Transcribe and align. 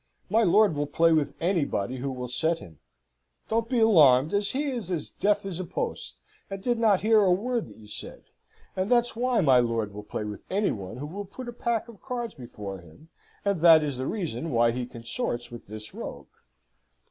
My 0.31 0.41
lord 0.41 0.73
will 0.75 0.87
play 0.87 1.11
with 1.11 1.35
anybody 1.39 1.97
who 1.97 2.11
will 2.11 2.27
set 2.27 2.57
him. 2.57 2.79
Don't 3.49 3.69
be 3.69 3.79
alarmed, 3.79 4.31
he 4.31 4.63
is 4.71 4.89
as 4.89 5.11
deaf 5.11 5.45
as 5.45 5.59
a 5.59 5.63
post, 5.63 6.21
and 6.49 6.59
did 6.59 6.79
not 6.79 7.01
hear 7.01 7.19
a 7.21 7.31
word 7.31 7.67
that 7.67 7.77
you 7.77 7.85
said; 7.85 8.23
and 8.75 8.89
that's 8.89 9.15
why 9.15 9.41
my 9.41 9.59
lord 9.59 9.93
will 9.93 10.01
play 10.01 10.23
with 10.23 10.41
anybody 10.49 10.99
who 10.99 11.05
will 11.05 11.25
put 11.25 11.47
a 11.47 11.53
pack 11.53 11.87
of 11.87 12.01
cards 12.01 12.33
before 12.33 12.79
him, 12.79 13.09
and 13.45 13.61
that 13.61 13.83
is 13.83 13.97
the 13.97 14.07
reason 14.07 14.49
why 14.49 14.71
he 14.71 14.87
consorts 14.87 15.51
with 15.51 15.67
this 15.67 15.93
rogue." 15.93 16.29